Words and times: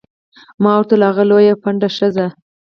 ما 0.61 0.71
ورته 0.75 0.93
وویل: 0.95 1.07
هغه 1.09 1.23
لویه 1.29 1.51
او 1.55 1.61
پنډه 1.63 1.89
ښځه. 1.97 2.25